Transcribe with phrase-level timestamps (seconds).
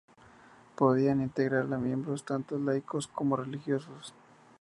[0.77, 4.15] Podían integrarla miembros tanto laicos como religiosos.